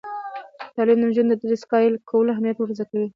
[0.75, 3.07] تعلیم نجونو ته د ریسایکل کولو اهمیت ور زده کوي.